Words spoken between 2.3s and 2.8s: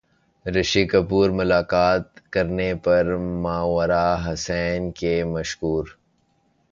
کرنے